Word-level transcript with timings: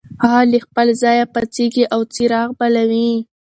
هغه 0.23 0.41
له 0.51 0.57
خپل 0.65 0.87
ځایه 1.01 1.25
پاڅېږي 1.33 1.83
او 1.93 2.01
څراغ 2.13 2.49
بلوي. 2.59 3.11